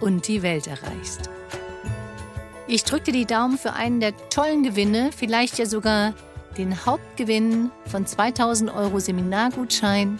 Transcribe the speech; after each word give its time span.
und 0.00 0.28
die 0.28 0.42
Welt 0.42 0.66
erreichst. 0.66 1.30
Ich 2.66 2.84
drücke 2.84 3.06
dir 3.06 3.12
die 3.12 3.26
Daumen 3.26 3.58
für 3.58 3.72
einen 3.72 4.00
der 4.00 4.12
tollen 4.28 4.62
Gewinne, 4.62 5.10
vielleicht 5.16 5.58
ja 5.58 5.66
sogar 5.66 6.14
den 6.56 6.86
Hauptgewinn 6.86 7.70
von 7.86 8.06
2000 8.06 8.72
Euro 8.72 9.00
Seminargutschein 9.00 10.18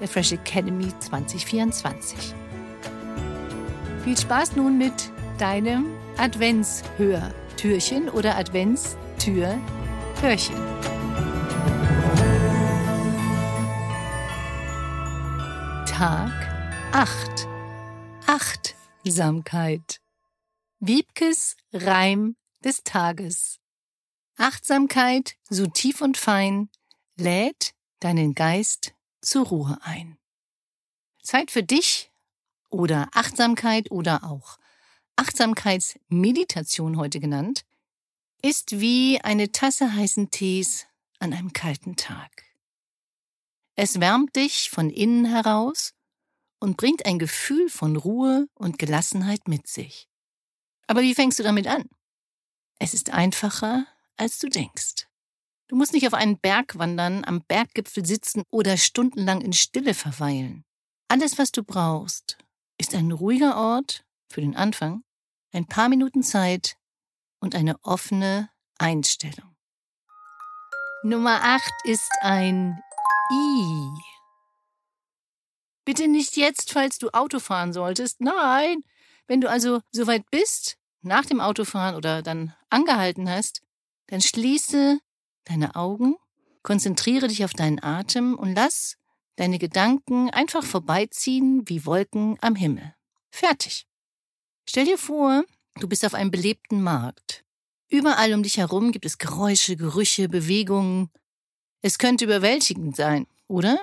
der 0.00 0.08
Fresh 0.08 0.32
Academy 0.32 0.88
2024. 0.98 2.34
Viel 4.04 4.18
Spaß 4.18 4.56
nun 4.56 4.78
mit 4.78 4.92
deinem 5.38 5.86
Adventshörtürchen 6.16 8.08
oder 8.08 8.36
Adventstür-Hörchen. 8.36 10.56
Tag 15.86 16.32
8. 16.92 17.46
8. 18.26 18.74
Achtsamkeit. 19.04 20.00
Wiebkes 20.78 21.56
Reim 21.72 22.36
des 22.62 22.84
Tages. 22.84 23.58
Achtsamkeit, 24.36 25.34
so 25.50 25.66
tief 25.66 26.02
und 26.02 26.16
fein, 26.16 26.70
lädt 27.16 27.74
deinen 27.98 28.36
Geist 28.36 28.94
zur 29.20 29.46
Ruhe 29.46 29.76
ein. 29.82 30.18
Zeit 31.20 31.50
für 31.50 31.64
dich 31.64 32.12
oder 32.70 33.08
Achtsamkeit 33.12 33.90
oder 33.90 34.22
auch 34.22 34.58
Achtsamkeitsmeditation 35.16 36.96
heute 36.96 37.18
genannt, 37.18 37.64
ist 38.40 38.78
wie 38.78 39.20
eine 39.20 39.50
Tasse 39.50 39.96
heißen 39.96 40.30
Tees 40.30 40.86
an 41.18 41.32
einem 41.32 41.52
kalten 41.52 41.96
Tag. 41.96 42.44
Es 43.74 43.98
wärmt 43.98 44.36
dich 44.36 44.70
von 44.70 44.90
innen 44.90 45.24
heraus 45.24 45.92
und 46.62 46.76
bringt 46.76 47.04
ein 47.06 47.18
Gefühl 47.18 47.68
von 47.68 47.96
Ruhe 47.96 48.46
und 48.54 48.78
Gelassenheit 48.78 49.48
mit 49.48 49.66
sich. 49.66 50.08
Aber 50.86 51.02
wie 51.02 51.14
fängst 51.14 51.40
du 51.40 51.42
damit 51.42 51.66
an? 51.66 51.88
Es 52.78 52.94
ist 52.94 53.10
einfacher, 53.10 53.84
als 54.16 54.38
du 54.38 54.48
denkst. 54.48 55.08
Du 55.66 55.74
musst 55.74 55.92
nicht 55.92 56.06
auf 56.06 56.14
einen 56.14 56.38
Berg 56.38 56.78
wandern, 56.78 57.24
am 57.24 57.42
Berggipfel 57.42 58.06
sitzen 58.06 58.44
oder 58.50 58.76
stundenlang 58.76 59.40
in 59.40 59.52
Stille 59.52 59.92
verweilen. 59.92 60.64
Alles, 61.08 61.36
was 61.36 61.50
du 61.50 61.64
brauchst, 61.64 62.38
ist 62.78 62.94
ein 62.94 63.10
ruhiger 63.10 63.56
Ort 63.56 64.04
für 64.28 64.40
den 64.40 64.54
Anfang, 64.54 65.02
ein 65.50 65.66
paar 65.66 65.88
Minuten 65.88 66.22
Zeit 66.22 66.76
und 67.40 67.56
eine 67.56 67.76
offene 67.82 68.50
Einstellung. 68.78 69.56
Nummer 71.02 71.42
8 71.42 71.72
ist 71.86 72.10
ein 72.20 72.80
I. 73.32 74.11
Bitte 75.84 76.08
nicht 76.08 76.36
jetzt, 76.36 76.72
falls 76.72 76.98
du 76.98 77.10
Auto 77.10 77.38
fahren 77.40 77.72
solltest. 77.72 78.20
Nein. 78.20 78.84
Wenn 79.26 79.40
du 79.40 79.48
also 79.48 79.80
soweit 79.90 80.30
bist, 80.30 80.76
nach 81.02 81.24
dem 81.26 81.40
Autofahren 81.40 81.96
oder 81.96 82.22
dann 82.22 82.54
angehalten 82.70 83.28
hast, 83.28 83.62
dann 84.06 84.20
schließe 84.20 85.00
deine 85.44 85.74
Augen, 85.74 86.16
konzentriere 86.62 87.28
dich 87.28 87.44
auf 87.44 87.52
deinen 87.52 87.82
Atem 87.82 88.38
und 88.38 88.54
lass 88.54 88.96
deine 89.36 89.58
Gedanken 89.58 90.30
einfach 90.30 90.64
vorbeiziehen 90.64 91.62
wie 91.66 91.84
Wolken 91.86 92.36
am 92.40 92.54
Himmel. 92.54 92.94
Fertig. 93.30 93.86
Stell 94.68 94.84
dir 94.84 94.98
vor, 94.98 95.44
du 95.80 95.88
bist 95.88 96.04
auf 96.04 96.14
einem 96.14 96.30
belebten 96.30 96.82
Markt. 96.82 97.44
Überall 97.88 98.32
um 98.32 98.42
dich 98.42 98.58
herum 98.58 98.92
gibt 98.92 99.04
es 99.04 99.18
Geräusche, 99.18 99.76
Gerüche, 99.76 100.28
Bewegungen. 100.28 101.10
Es 101.80 101.98
könnte 101.98 102.24
überwältigend 102.24 102.96
sein, 102.96 103.26
oder? 103.48 103.82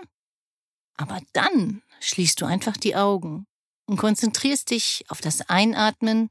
Aber 0.95 1.19
dann 1.33 1.81
schließt 1.99 2.39
du 2.41 2.45
einfach 2.45 2.77
die 2.77 2.95
Augen 2.95 3.45
und 3.85 3.97
konzentrierst 3.97 4.69
dich 4.71 5.05
auf 5.09 5.21
das 5.21 5.41
Einatmen, 5.49 6.29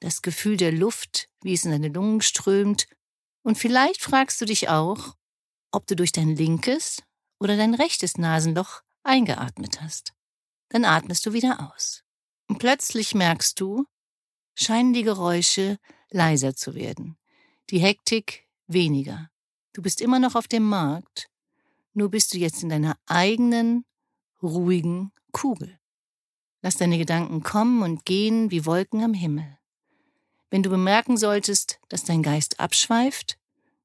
das 0.00 0.22
Gefühl 0.22 0.56
der 0.56 0.72
Luft, 0.72 1.28
wie 1.42 1.52
es 1.52 1.64
in 1.64 1.70
deine 1.70 1.88
Lungen 1.88 2.20
strömt, 2.20 2.86
und 3.42 3.56
vielleicht 3.56 4.02
fragst 4.02 4.40
du 4.40 4.44
dich 4.44 4.68
auch, 4.68 5.16
ob 5.72 5.86
du 5.86 5.96
durch 5.96 6.12
dein 6.12 6.36
linkes 6.36 7.02
oder 7.38 7.56
dein 7.56 7.74
rechtes 7.74 8.18
Nasenloch 8.18 8.82
eingeatmet 9.02 9.80
hast. 9.80 10.12
Dann 10.68 10.84
atmest 10.84 11.24
du 11.26 11.32
wieder 11.32 11.72
aus. 11.72 12.02
Und 12.48 12.58
plötzlich 12.58 13.14
merkst 13.14 13.58
du, 13.58 13.86
scheinen 14.54 14.92
die 14.92 15.04
Geräusche 15.04 15.78
leiser 16.10 16.54
zu 16.54 16.74
werden, 16.74 17.16
die 17.70 17.78
Hektik 17.78 18.46
weniger. 18.66 19.30
Du 19.72 19.82
bist 19.82 20.00
immer 20.00 20.18
noch 20.18 20.34
auf 20.34 20.48
dem 20.48 20.64
Markt, 20.64 21.28
nur 21.94 22.10
bist 22.10 22.34
du 22.34 22.38
jetzt 22.38 22.62
in 22.62 22.68
deiner 22.68 22.96
eigenen 23.06 23.84
ruhigen 24.42 25.12
Kugel. 25.32 25.78
Lass 26.62 26.76
deine 26.76 26.98
Gedanken 26.98 27.42
kommen 27.42 27.82
und 27.82 28.04
gehen 28.04 28.50
wie 28.50 28.66
Wolken 28.66 29.02
am 29.02 29.14
Himmel. 29.14 29.58
Wenn 30.50 30.62
du 30.62 30.70
bemerken 30.70 31.16
solltest, 31.16 31.80
dass 31.88 32.04
dein 32.04 32.22
Geist 32.22 32.60
abschweift, 32.60 33.38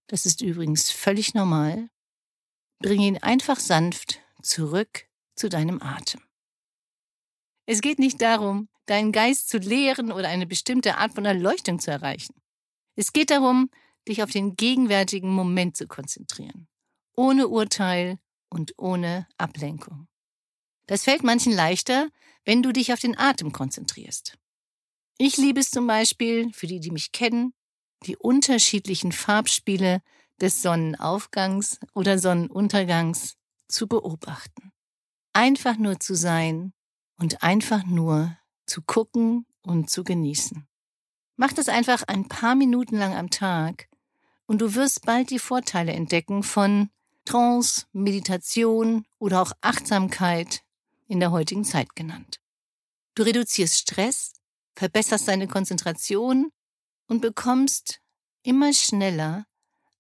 das 0.07 0.25
ist 0.25 0.41
übrigens 0.41 0.91
völlig 0.91 1.33
normal, 1.33 1.89
bring 2.79 3.01
ihn 3.01 3.17
einfach 3.17 3.59
sanft 3.59 4.19
zurück 4.41 5.07
zu 5.35 5.49
deinem 5.49 5.81
Atem. 5.81 6.21
Es 7.65 7.81
geht 7.81 7.99
nicht 7.99 8.21
darum, 8.21 8.67
deinen 8.85 9.11
Geist 9.11 9.49
zu 9.49 9.57
lehren 9.57 10.11
oder 10.11 10.27
eine 10.27 10.45
bestimmte 10.45 10.97
Art 10.97 11.13
von 11.13 11.25
Erleuchtung 11.25 11.79
zu 11.79 11.91
erreichen. 11.91 12.35
Es 12.95 13.13
geht 13.13 13.31
darum, 13.31 13.69
dich 14.07 14.21
auf 14.21 14.29
den 14.29 14.55
gegenwärtigen 14.55 15.31
Moment 15.31 15.75
zu 15.75 15.87
konzentrieren, 15.87 16.67
ohne 17.15 17.47
Urteil 17.47 18.19
und 18.49 18.73
ohne 18.77 19.27
Ablenkung. 19.37 20.07
Das 20.87 21.03
fällt 21.03 21.23
manchen 21.23 21.53
leichter, 21.53 22.09
wenn 22.43 22.61
du 22.61 22.71
dich 22.71 22.93
auf 22.93 22.99
den 22.99 23.17
Atem 23.17 23.51
konzentrierst. 23.51 24.37
Ich 25.17 25.37
liebe 25.37 25.59
es 25.59 25.71
zum 25.71 25.87
Beispiel, 25.87 26.51
für 26.53 26.67
die, 26.67 26.79
die 26.79 26.91
mich 26.91 27.11
kennen, 27.11 27.53
die 28.03 28.17
unterschiedlichen 28.17 29.11
Farbspiele 29.11 30.01
des 30.41 30.61
Sonnenaufgangs 30.61 31.79
oder 31.93 32.19
Sonnenuntergangs 32.19 33.35
zu 33.67 33.87
beobachten. 33.87 34.71
Einfach 35.33 35.77
nur 35.77 35.99
zu 35.99 36.15
sein 36.15 36.73
und 37.17 37.43
einfach 37.43 37.85
nur 37.85 38.37
zu 38.65 38.81
gucken 38.81 39.45
und 39.63 39.89
zu 39.89 40.03
genießen. 40.03 40.67
Mach 41.37 41.53
das 41.53 41.69
einfach 41.69 42.03
ein 42.03 42.27
paar 42.27 42.55
Minuten 42.55 42.97
lang 42.97 43.13
am 43.13 43.29
Tag 43.29 43.87
und 44.45 44.61
du 44.61 44.75
wirst 44.75 45.05
bald 45.05 45.29
die 45.29 45.39
Vorteile 45.39 45.93
entdecken 45.93 46.43
von 46.43 46.89
Trance, 47.25 47.85
Meditation 47.91 49.05
oder 49.17 49.41
auch 49.41 49.51
Achtsamkeit 49.61 50.64
in 51.07 51.19
der 51.19 51.31
heutigen 51.31 51.63
Zeit 51.63 51.95
genannt. 51.95 52.39
Du 53.15 53.23
reduzierst 53.23 53.77
Stress, 53.77 54.33
verbesserst 54.75 55.27
deine 55.27 55.47
Konzentration 55.47 56.51
und 57.07 57.21
bekommst 57.21 58.01
immer 58.43 58.73
schneller 58.73 59.45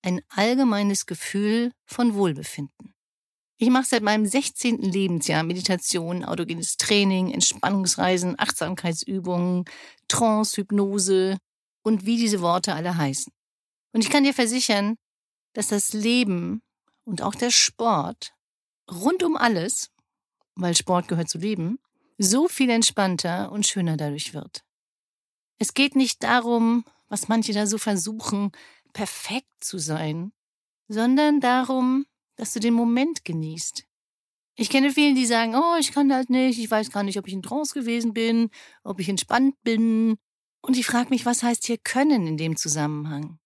ein 0.01 0.21
allgemeines 0.29 1.05
Gefühl 1.05 1.71
von 1.85 2.13
Wohlbefinden. 2.13 2.93
Ich 3.57 3.69
mache 3.69 3.85
seit 3.85 4.03
meinem 4.03 4.25
16. 4.25 4.81
Lebensjahr 4.81 5.43
Meditation, 5.43 6.25
autogenes 6.25 6.75
Training, 6.75 7.31
Entspannungsreisen, 7.31 8.37
Achtsamkeitsübungen, 8.37 9.63
Trance, 10.09 10.57
Hypnose 10.57 11.37
und 11.81 12.05
wie 12.05 12.17
diese 12.17 12.41
Worte 12.41 12.73
alle 12.73 12.97
heißen. 12.97 13.31
Und 13.93 14.03
ich 14.03 14.09
kann 14.09 14.25
dir 14.25 14.33
versichern, 14.33 14.97
dass 15.53 15.69
das 15.69 15.93
Leben 15.93 16.61
und 17.05 17.21
auch 17.21 17.33
der 17.33 17.51
Sport 17.51 18.33
rund 18.91 19.23
um 19.23 19.37
alles 19.37 19.89
weil 20.55 20.75
Sport 20.75 21.07
gehört 21.07 21.29
zu 21.29 21.37
Leben, 21.37 21.79
so 22.17 22.47
viel 22.47 22.69
entspannter 22.69 23.51
und 23.51 23.67
schöner 23.67 23.97
dadurch 23.97 24.33
wird. 24.33 24.63
Es 25.57 25.73
geht 25.73 25.95
nicht 25.95 26.23
darum, 26.23 26.85
was 27.07 27.27
manche 27.27 27.53
da 27.53 27.67
so 27.67 27.77
versuchen, 27.77 28.51
perfekt 28.93 29.49
zu 29.59 29.77
sein 29.77 30.31
sondern 30.87 31.39
darum, 31.39 32.05
dass 32.35 32.53
du 32.53 32.59
den 32.59 32.73
Moment 32.73 33.25
genießt. 33.25 33.85
Ich 34.57 34.69
kenne 34.69 34.91
viele, 34.91 35.15
die 35.15 35.25
sagen, 35.25 35.55
oh, 35.55 35.75
ich 35.79 35.91
kann 35.91 36.13
halt 36.13 36.29
nicht, 36.29 36.59
ich 36.59 36.71
weiß 36.71 36.91
gar 36.91 37.03
nicht, 37.03 37.17
ob 37.17 37.27
ich 37.27 37.33
in 37.33 37.41
Trance 37.41 37.73
gewesen 37.73 38.13
bin, 38.13 38.49
ob 38.83 38.99
ich 38.99 39.09
entspannt 39.09 39.55
bin. 39.63 40.17
Und 40.61 40.77
ich 40.77 40.85
frage 40.85 41.09
mich, 41.09 41.25
was 41.25 41.43
heißt 41.43 41.65
hier 41.65 41.77
können 41.77 42.25
in 42.25 42.37
dem 42.37 42.55
Zusammenhang? 42.55 43.39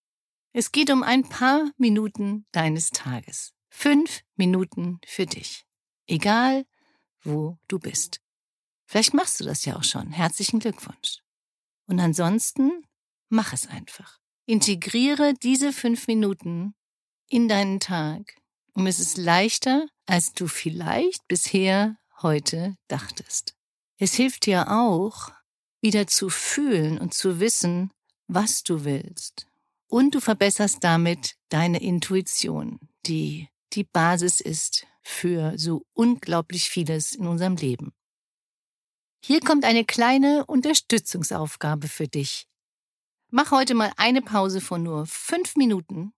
Es 0.53 0.71
geht 0.71 0.91
um 0.91 1.03
ein 1.03 1.27
paar 1.27 1.71
Minuten 1.77 2.45
deines 2.51 2.91
Tages. 2.91 3.53
Fünf 3.69 4.21
Minuten 4.35 4.99
für 5.05 5.25
dich. 5.25 5.65
Egal, 6.07 6.65
wo 7.29 7.57
du 7.67 7.79
bist. 7.79 8.19
Vielleicht 8.85 9.13
machst 9.13 9.39
du 9.39 9.43
das 9.43 9.65
ja 9.65 9.75
auch 9.75 9.83
schon. 9.83 10.11
Herzlichen 10.11 10.59
Glückwunsch. 10.59 11.19
Und 11.85 11.99
ansonsten 11.99 12.83
mach 13.29 13.53
es 13.53 13.67
einfach. 13.67 14.19
Integriere 14.45 15.33
diese 15.35 15.71
fünf 15.71 16.07
Minuten 16.07 16.73
in 17.27 17.47
deinen 17.47 17.79
Tag. 17.79 18.35
Und 18.73 18.87
es 18.87 18.99
ist 18.99 19.17
leichter, 19.17 19.87
als 20.05 20.33
du 20.33 20.47
vielleicht 20.47 21.27
bisher 21.27 21.97
heute 22.21 22.75
dachtest. 22.87 23.55
Es 23.97 24.13
hilft 24.13 24.45
dir 24.45 24.71
auch, 24.71 25.29
wieder 25.81 26.07
zu 26.07 26.29
fühlen 26.29 26.97
und 26.97 27.13
zu 27.13 27.39
wissen, 27.39 27.91
was 28.27 28.63
du 28.63 28.85
willst. 28.85 29.45
Und 29.87 30.15
du 30.15 30.19
verbesserst 30.19 30.83
damit 30.83 31.35
deine 31.49 31.81
Intuition, 31.81 32.79
die 33.05 33.49
die 33.73 33.83
Basis 33.83 34.39
ist 34.41 34.87
für 35.09 35.57
so 35.57 35.85
unglaublich 35.93 36.69
vieles 36.69 37.13
in 37.13 37.27
unserem 37.27 37.55
Leben. 37.55 37.93
Hier 39.23 39.41
kommt 39.41 39.65
eine 39.65 39.83
kleine 39.83 40.45
Unterstützungsaufgabe 40.45 41.87
für 41.87 42.07
dich. 42.07 42.47
Mach 43.31 43.51
heute 43.51 43.73
mal 43.73 43.91
eine 43.97 44.21
Pause 44.21 44.61
von 44.61 44.81
nur 44.83 45.05
fünf 45.05 45.55
Minuten 45.55 46.13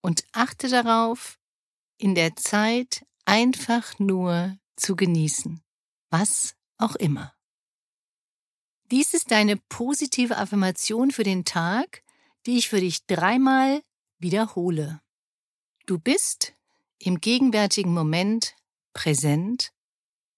und 0.00 0.24
achte 0.32 0.68
darauf, 0.68 1.38
in 1.98 2.14
der 2.14 2.36
Zeit 2.36 3.04
einfach 3.24 3.98
nur 3.98 4.56
zu 4.76 4.96
genießen, 4.96 5.62
was 6.10 6.54
auch 6.76 6.94
immer. 6.96 7.34
Dies 8.90 9.14
ist 9.14 9.30
deine 9.30 9.56
positive 9.56 10.36
Affirmation 10.36 11.10
für 11.10 11.24
den 11.24 11.44
Tag, 11.44 12.02
die 12.46 12.58
ich 12.58 12.68
für 12.68 12.80
dich 12.80 13.06
dreimal 13.06 13.82
wiederhole. 14.18 15.00
Du 15.86 15.98
bist 15.98 16.54
im 16.98 17.20
gegenwärtigen 17.20 17.92
Moment 17.92 18.54
präsent 18.92 19.72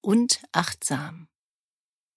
und 0.00 0.42
achtsam. 0.52 1.28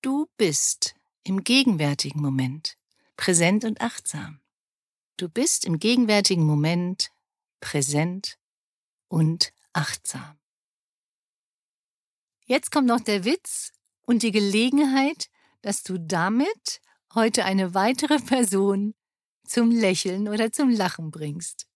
Du 0.02 0.28
bist 0.38 0.96
im 1.24 1.44
gegenwärtigen 1.44 2.22
Moment 2.22 2.78
präsent 3.18 3.66
und 3.66 3.82
achtsam. 3.82 4.42
Du 5.18 5.28
bist 5.28 5.66
im 5.66 5.80
gegenwärtigen 5.80 6.46
Moment 6.46 7.12
präsent 7.60 8.40
und 9.10 9.52
achtsam. 9.74 10.40
Jetzt 12.46 12.72
kommt 12.72 12.88
noch 12.88 13.02
der 13.02 13.26
Witz 13.26 13.72
und 14.02 14.24
die 14.24 14.32
Gelegenheit, 14.32 15.30
dass 15.62 15.84
du 15.84 16.00
damit 16.00 16.82
heute 17.14 17.46
eine 17.46 17.74
weitere 17.74 18.20
Person 18.20 18.96
zum 19.46 19.72
Lächeln 19.72 20.28
oder 20.28 20.52
zum 20.52 20.70
Lachen 20.70 21.12
bringst. 21.12 21.69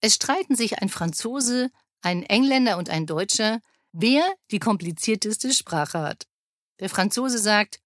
Es 0.00 0.14
streiten 0.14 0.56
sich 0.56 0.78
ein 0.78 0.88
Franzose, 0.88 1.70
ein 2.02 2.22
Engländer 2.22 2.78
und 2.78 2.90
ein 2.90 3.06
Deutscher, 3.06 3.60
wer 3.92 4.24
die 4.50 4.58
komplizierteste 4.58 5.52
Sprache 5.52 6.00
hat. 6.00 6.26
Der 6.80 6.90
Franzose 6.90 7.38
sagt, 7.38 7.80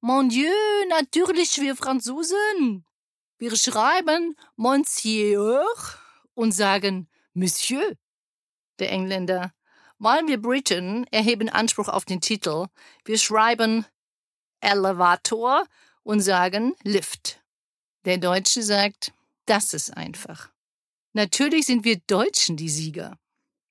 Mon 0.00 0.28
Dieu, 0.28 0.50
natürlich 0.88 1.58
wir 1.60 1.76
Franzosen. 1.76 2.84
Wir 3.38 3.56
schreiben 3.56 4.36
Monsieur 4.56 5.64
und 6.34 6.52
sagen 6.52 7.08
Monsieur. 7.32 7.96
Der 8.78 8.90
Engländer, 8.90 9.52
weil 9.98 10.26
wir 10.26 10.40
Briten 10.40 11.06
erheben 11.10 11.48
Anspruch 11.48 11.88
auf 11.88 12.04
den 12.04 12.20
Titel. 12.20 12.66
Wir 13.04 13.18
schreiben 13.18 13.86
Elevator 14.60 15.66
und 16.02 16.20
sagen 16.20 16.74
Lift. 16.82 17.40
Der 18.04 18.18
Deutsche 18.18 18.62
sagt, 18.62 19.12
das 19.46 19.72
ist 19.72 19.96
einfach. 19.96 20.53
Natürlich 21.14 21.66
sind 21.66 21.84
wir 21.84 22.00
Deutschen 22.08 22.56
die 22.56 22.68
Sieger. 22.68 23.16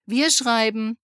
Wir 0.05 0.31
schreiben, 0.31 0.97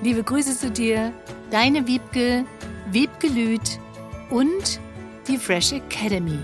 Liebe 0.03 0.25
Grüße 0.25 0.59
zu 0.59 0.73
dir, 0.73 1.13
deine 1.53 1.87
Wiebke, 1.87 2.45
Wiebke 2.91 3.29
Lüth 3.29 3.79
und 4.31 4.81
die 5.29 5.39
Fresh 5.39 5.73
Academy. 5.73 6.41